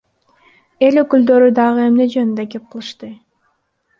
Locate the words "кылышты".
2.71-3.13